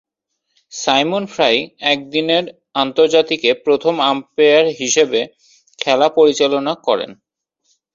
Simon 0.71 1.23
Fry 1.25 1.55
একদিনের 1.91 2.43
আন্তর্জাতিকে 2.75 3.49
প্রথম 3.65 3.93
আম্পায়ার 4.09 4.65
হিসেবে 4.79 5.19
খেলা 5.79 6.07
পরিচালনা 6.17 6.73
করেন। 6.87 7.11